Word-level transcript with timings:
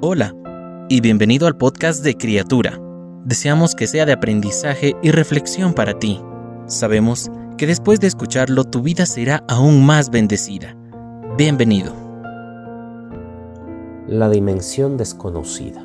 Hola 0.00 0.32
y 0.88 1.00
bienvenido 1.00 1.48
al 1.48 1.56
podcast 1.56 2.04
de 2.04 2.16
Criatura. 2.16 2.80
Deseamos 3.24 3.74
que 3.74 3.88
sea 3.88 4.06
de 4.06 4.12
aprendizaje 4.12 4.94
y 5.02 5.10
reflexión 5.10 5.74
para 5.74 5.98
ti. 5.98 6.22
Sabemos 6.66 7.32
que 7.56 7.66
después 7.66 7.98
de 7.98 8.06
escucharlo 8.06 8.62
tu 8.62 8.80
vida 8.80 9.06
será 9.06 9.42
aún 9.48 9.84
más 9.84 10.10
bendecida. 10.10 10.76
Bienvenido. 11.36 11.92
La 14.06 14.30
dimensión 14.30 14.96
desconocida. 14.96 15.84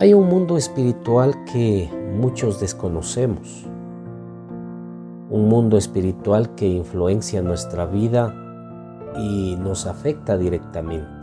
Hay 0.00 0.12
un 0.12 0.28
mundo 0.28 0.56
espiritual 0.56 1.36
que 1.44 1.88
muchos 2.18 2.58
desconocemos. 2.58 3.64
Un 5.30 5.48
mundo 5.48 5.78
espiritual 5.78 6.52
que 6.56 6.66
influencia 6.66 7.42
nuestra 7.42 7.86
vida 7.86 8.34
y 9.16 9.54
nos 9.54 9.86
afecta 9.86 10.36
directamente. 10.36 11.13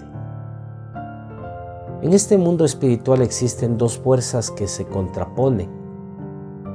En 2.02 2.14
este 2.14 2.36
mundo 2.36 2.66
espiritual 2.66 3.22
existen 3.22 3.78
dos 3.78 4.00
fuerzas 4.00 4.50
que 4.50 4.68
se 4.68 4.86
contraponen, 4.86 5.70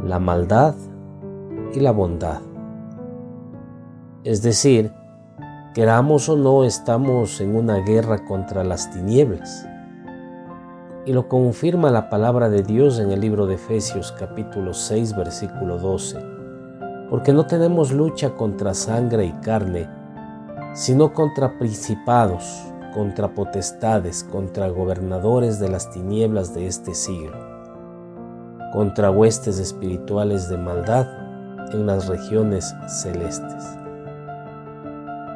la 0.05 0.21
maldad 0.21 0.77
y 1.75 1.81
la 1.81 1.91
bondad. 1.91 2.43
Es 4.23 4.43
decir, 4.43 4.93
queramos 5.75 6.29
o 6.29 6.37
no, 6.37 6.63
estamos 6.63 7.41
en 7.41 7.57
una 7.57 7.79
guerra 7.79 8.25
contra 8.25 8.63
las 8.63 8.93
tinieblas. 8.93 9.67
Y 11.07 11.13
lo 11.13 11.27
confirma 11.27 11.91
la 11.91 12.09
palabra 12.09 12.49
de 12.49 12.63
Dios 12.63 13.01
en 13.01 13.11
el 13.11 13.21
libro 13.21 13.49
de 13.49 13.57
Efesios 13.57 14.13
capítulo 14.13 14.75
6 14.75 15.17
versículo 15.17 15.79
12. 15.79 16.21
Porque 17.11 17.33
no 17.33 17.47
tenemos 17.47 17.91
lucha 17.91 18.37
contra 18.37 18.75
sangre 18.75 19.25
y 19.25 19.33
carne, 19.43 19.89
sino 20.73 21.13
contra 21.13 21.59
principados 21.59 22.63
contra 22.97 23.29
potestades, 23.29 24.25
contra 24.25 24.69
gobernadores 24.69 25.61
de 25.61 25.69
las 25.69 25.91
tinieblas 25.91 26.55
de 26.55 26.67
este 26.67 26.95
siglo, 26.95 27.37
contra 28.73 29.11
huestes 29.11 29.59
espirituales 29.59 30.49
de 30.49 30.57
maldad 30.57 31.07
en 31.75 31.85
las 31.85 32.09
regiones 32.09 32.75
celestes. 32.89 33.65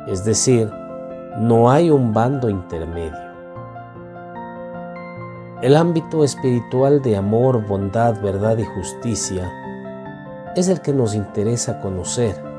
Es 0.07 0.25
decir, 0.25 0.73
no 1.39 1.71
hay 1.71 1.91
un 1.91 2.15
bando 2.15 2.49
intermedio. 2.49 3.31
El 5.61 5.77
ámbito 5.77 6.25
espiritual 6.25 7.03
de 7.03 7.19
amor, 7.19 7.67
bondad, 7.67 8.23
verdad 8.23 8.57
y 8.57 8.65
justicia 8.65 9.53
es 10.57 10.69
el 10.69 10.81
que 10.81 10.95
nos 10.95 11.15
interesa 11.15 11.79
conocer 11.83 12.50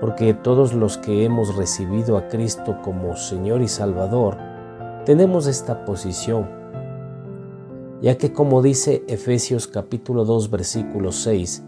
porque 0.00 0.32
todos 0.32 0.72
los 0.72 0.96
que 0.96 1.24
hemos 1.24 1.56
recibido 1.56 2.16
a 2.16 2.28
Cristo 2.28 2.78
como 2.82 3.16
Señor 3.16 3.60
y 3.60 3.68
Salvador, 3.68 4.38
tenemos 5.04 5.46
esta 5.46 5.84
posición, 5.84 6.48
ya 8.00 8.16
que 8.16 8.32
como 8.32 8.62
dice 8.62 9.04
Efesios 9.08 9.68
capítulo 9.68 10.24
2 10.24 10.50
versículo 10.50 11.12
6, 11.12 11.64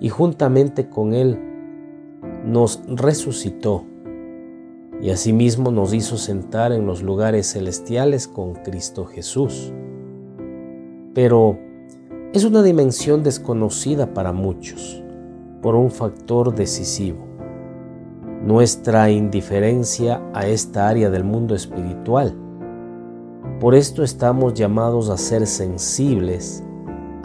y 0.00 0.08
juntamente 0.08 0.88
con 0.88 1.12
Él 1.12 1.38
nos 2.44 2.82
resucitó, 2.88 3.84
y 5.02 5.10
asimismo 5.10 5.70
nos 5.70 5.92
hizo 5.92 6.16
sentar 6.16 6.72
en 6.72 6.86
los 6.86 7.02
lugares 7.02 7.52
celestiales 7.52 8.26
con 8.26 8.54
Cristo 8.54 9.04
Jesús. 9.04 9.74
Pero 11.12 11.58
es 12.32 12.44
una 12.44 12.62
dimensión 12.62 13.22
desconocida 13.22 14.14
para 14.14 14.32
muchos, 14.32 15.02
por 15.60 15.74
un 15.74 15.90
factor 15.90 16.54
decisivo 16.54 17.25
nuestra 18.44 19.10
indiferencia 19.10 20.22
a 20.34 20.46
esta 20.46 20.88
área 20.88 21.10
del 21.10 21.24
mundo 21.24 21.54
espiritual. 21.54 22.34
Por 23.60 23.74
esto 23.74 24.02
estamos 24.02 24.54
llamados 24.54 25.08
a 25.08 25.16
ser 25.16 25.46
sensibles 25.46 26.62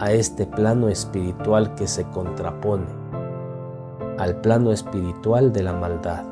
a 0.00 0.12
este 0.12 0.46
plano 0.46 0.88
espiritual 0.88 1.74
que 1.74 1.86
se 1.86 2.04
contrapone 2.04 2.86
al 4.18 4.40
plano 4.40 4.72
espiritual 4.72 5.52
de 5.52 5.62
la 5.62 5.72
maldad. 5.72 6.24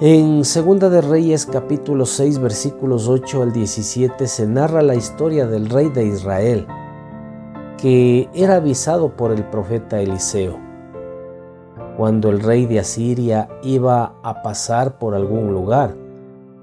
En 0.00 0.44
Segunda 0.44 0.90
de 0.90 1.00
Reyes 1.00 1.46
capítulo 1.46 2.06
6 2.06 2.38
versículos 2.38 3.08
8 3.08 3.42
al 3.42 3.52
17 3.52 4.26
se 4.26 4.46
narra 4.46 4.82
la 4.82 4.94
historia 4.94 5.46
del 5.46 5.68
rey 5.68 5.88
de 5.88 6.04
Israel 6.04 6.66
que 7.78 8.28
era 8.34 8.56
avisado 8.56 9.16
por 9.16 9.32
el 9.32 9.44
profeta 9.44 10.00
Eliseo 10.00 10.67
cuando 11.98 12.30
el 12.30 12.38
rey 12.38 12.66
de 12.66 12.78
Asiria 12.78 13.48
iba 13.64 14.14
a 14.22 14.40
pasar 14.40 14.98
por 15.00 15.16
algún 15.16 15.52
lugar, 15.52 15.96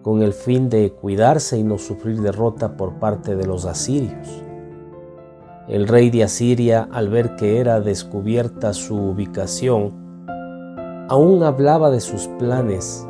con 0.02 0.22
el 0.22 0.32
fin 0.32 0.70
de 0.70 0.94
cuidarse 0.94 1.58
y 1.58 1.64
no 1.64 1.78
sufrir 1.78 2.22
derrota 2.22 2.78
por 2.78 3.00
parte 3.00 3.36
de 3.36 3.46
los 3.46 3.66
asirios. 3.66 4.46
El 5.68 5.90
rey 5.90 6.10
de 6.10 6.24
Asiria, 6.24 6.88
al 6.90 7.10
ver 7.10 7.36
que 7.36 7.60
era 7.60 7.82
descubierta 7.82 8.72
su 8.72 8.96
ubicación, 8.96 9.92
aún 11.10 11.44
hablaba 11.44 11.92
de 11.92 12.00
sus 12.00 12.30
planes 12.40 13.06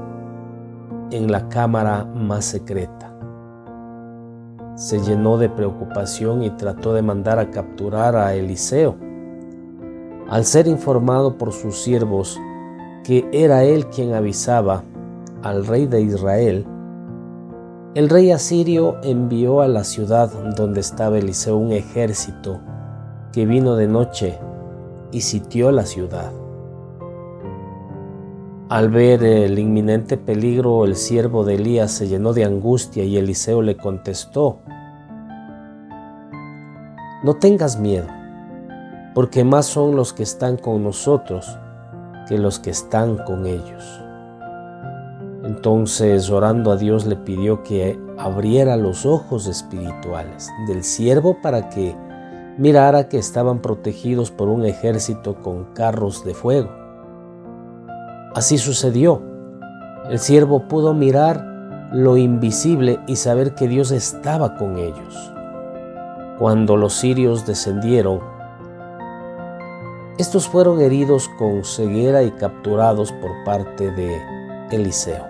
en 1.12 1.32
la 1.32 1.48
cámara 1.48 2.06
más 2.06 2.46
secreta. 2.46 3.16
Se 4.74 5.00
llenó 5.00 5.38
de 5.38 5.50
preocupación 5.50 6.42
y 6.42 6.50
trató 6.50 6.96
de 6.96 7.04
mandar 7.04 7.38
a 7.38 7.52
capturar 7.52 8.16
a 8.16 8.34
Eliseo 8.34 8.96
al 10.30 10.46
ser 10.46 10.68
informado 10.68 11.38
por 11.38 11.52
sus 11.52 11.82
siervos 11.82 12.40
que 13.04 13.30
era 13.32 13.64
él 13.64 13.88
quien 13.88 14.14
avisaba 14.14 14.84
al 15.44 15.68
rey 15.68 15.86
de 15.86 16.02
Israel, 16.02 16.66
el 17.94 18.10
rey 18.10 18.32
asirio 18.32 18.98
envió 19.04 19.62
a 19.62 19.68
la 19.68 19.84
ciudad 19.84 20.32
donde 20.56 20.80
estaba 20.80 21.18
Eliseo 21.18 21.56
un 21.58 21.72
ejército 21.72 22.60
que 23.32 23.46
vino 23.46 23.76
de 23.76 23.88
noche 23.88 24.40
y 25.12 25.22
sitió 25.22 25.72
la 25.72 25.86
ciudad. 25.86 26.32
Al 28.68 28.90
ver 28.90 29.24
el 29.24 29.60
inminente 29.60 30.18
peligro, 30.18 30.86
el 30.86 30.96
siervo 30.96 31.44
de 31.44 31.56
Elías 31.56 31.92
se 31.92 32.08
llenó 32.08 32.34
de 32.34 32.46
angustia 32.46 33.04
y 33.04 33.16
Eliseo 33.16 33.62
le 33.62 33.78
contestó, 33.78 34.58
No 37.24 37.36
tengas 37.36 37.80
miedo 37.80 38.08
porque 39.16 39.46
más 39.46 39.66
son 39.66 39.96
los 39.96 40.12
que 40.14 40.24
están 40.24 40.58
con 40.58 40.84
nosotros 40.84 41.58
que 42.28 42.38
los 42.38 42.60
que 42.60 42.70
están 42.70 43.18
con 43.18 43.48
ellos. 43.48 44.02
Entonces, 45.46 46.30
orando 46.30 46.72
a 46.72 46.76
Dios, 46.76 47.06
le 47.06 47.16
pidió 47.16 47.64
que 47.64 47.98
abriera 48.18 48.76
los 48.76 49.06
ojos 49.06 49.48
espirituales 49.48 50.50
del 50.68 50.84
siervo 50.84 51.38
para 51.42 51.70
que 51.70 51.96
mirara 52.58 53.08
que 53.08 53.18
estaban 53.18 53.60
protegidos 53.62 54.32
por 54.32 54.50
un 54.50 54.66
ejército 54.66 55.36
con 55.42 55.66
carros 55.74 56.26
de 56.26 56.34
fuego. 56.34 56.70
Así 58.34 58.58
sucedió. 58.58 59.22
El 60.10 60.20
siervo 60.20 60.68
pudo 60.68 60.94
mirar 60.94 61.90
lo 61.94 62.18
invisible 62.18 63.00
y 63.08 63.16
saber 63.16 63.56
que 63.56 63.70
Dios 63.70 63.92
estaba 63.92 64.58
con 64.58 64.78
ellos. 64.78 65.32
Cuando 66.38 66.76
los 66.76 66.94
sirios 66.94 67.46
descendieron, 67.46 68.35
estos 70.18 70.48
fueron 70.48 70.80
heridos 70.80 71.28
con 71.38 71.66
ceguera 71.66 72.24
y 72.24 72.32
capturados 72.32 73.12
por 73.12 73.32
parte 73.44 73.92
de 73.92 74.22
Eliseo. 74.72 75.26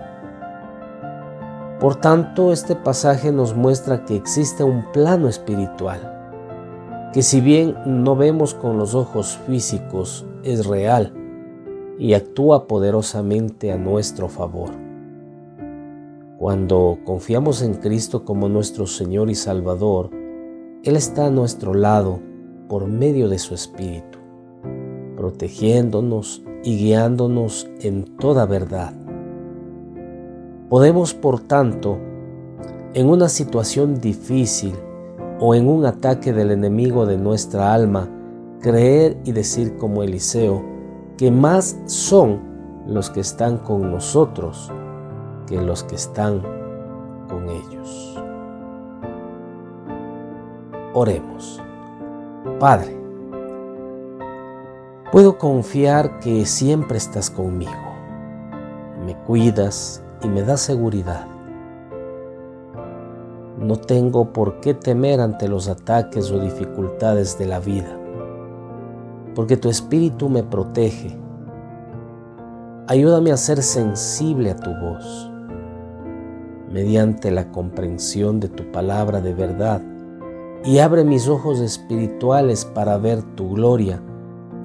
Por 1.80 1.96
tanto, 1.96 2.52
este 2.52 2.76
pasaje 2.76 3.32
nos 3.32 3.56
muestra 3.56 4.04
que 4.04 4.14
existe 4.14 4.62
un 4.62 4.84
plano 4.92 5.28
espiritual, 5.28 7.10
que 7.12 7.22
si 7.22 7.40
bien 7.40 7.74
no 7.84 8.14
vemos 8.14 8.54
con 8.54 8.78
los 8.78 8.94
ojos 8.94 9.38
físicos, 9.46 10.24
es 10.44 10.66
real 10.66 11.12
y 11.98 12.14
actúa 12.14 12.68
poderosamente 12.68 13.72
a 13.72 13.76
nuestro 13.76 14.28
favor. 14.28 14.70
Cuando 16.38 16.98
confiamos 17.04 17.60
en 17.62 17.74
Cristo 17.74 18.24
como 18.24 18.48
nuestro 18.48 18.86
Señor 18.86 19.30
y 19.30 19.34
Salvador, 19.34 20.10
Él 20.84 20.94
está 20.94 21.26
a 21.26 21.30
nuestro 21.30 21.74
lado 21.74 22.20
por 22.68 22.86
medio 22.86 23.28
de 23.28 23.38
su 23.38 23.54
Espíritu 23.54 24.15
protegiéndonos 25.26 26.40
y 26.62 26.78
guiándonos 26.78 27.68
en 27.80 28.04
toda 28.16 28.46
verdad. 28.46 28.92
Podemos, 30.68 31.14
por 31.14 31.40
tanto, 31.40 31.98
en 32.94 33.08
una 33.08 33.28
situación 33.28 34.00
difícil 34.00 34.72
o 35.40 35.56
en 35.56 35.68
un 35.68 35.84
ataque 35.84 36.32
del 36.32 36.52
enemigo 36.52 37.06
de 37.06 37.18
nuestra 37.18 37.74
alma, 37.74 38.08
creer 38.60 39.16
y 39.24 39.32
decir 39.32 39.76
como 39.78 40.04
Eliseo, 40.04 40.62
que 41.18 41.32
más 41.32 41.76
son 41.86 42.38
los 42.86 43.10
que 43.10 43.18
están 43.18 43.58
con 43.58 43.90
nosotros 43.90 44.70
que 45.48 45.60
los 45.60 45.82
que 45.82 45.96
están 45.96 46.40
con 47.28 47.48
ellos. 47.48 48.22
Oremos. 50.94 51.60
Padre, 52.60 53.05
Puedo 55.12 55.38
confiar 55.38 56.18
que 56.18 56.44
siempre 56.46 56.98
estás 56.98 57.30
conmigo. 57.30 57.70
Me 59.04 59.16
cuidas 59.16 60.02
y 60.20 60.28
me 60.28 60.42
das 60.42 60.60
seguridad. 60.60 61.28
No 63.56 63.76
tengo 63.76 64.32
por 64.32 64.58
qué 64.58 64.74
temer 64.74 65.20
ante 65.20 65.46
los 65.46 65.68
ataques 65.68 66.32
o 66.32 66.40
dificultades 66.40 67.38
de 67.38 67.46
la 67.46 67.60
vida, 67.60 67.96
porque 69.36 69.56
tu 69.56 69.68
espíritu 69.68 70.28
me 70.28 70.42
protege. 70.42 71.16
Ayúdame 72.88 73.30
a 73.30 73.36
ser 73.36 73.62
sensible 73.62 74.50
a 74.50 74.56
tu 74.56 74.70
voz, 74.70 75.30
mediante 76.68 77.30
la 77.30 77.52
comprensión 77.52 78.40
de 78.40 78.48
tu 78.48 78.72
palabra 78.72 79.20
de 79.20 79.34
verdad, 79.34 79.80
y 80.64 80.80
abre 80.80 81.04
mis 81.04 81.28
ojos 81.28 81.60
espirituales 81.60 82.64
para 82.64 82.98
ver 82.98 83.22
tu 83.36 83.54
gloria 83.54 84.02